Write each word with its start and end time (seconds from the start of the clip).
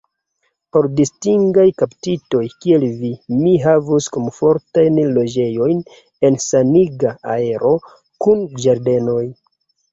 Por 0.75 0.85
distingaj 0.99 1.65
kaptitoj, 1.81 2.41
kiel 2.63 2.85
vi, 3.03 3.11
mi 3.43 3.53
havus 3.67 4.09
komfortajn 4.17 4.99
loĝejojn 5.21 5.85
en 6.31 6.43
saniga 6.49 7.15
aero, 7.39 7.79
kun 8.27 8.47
ĝardenoj. 8.67 9.25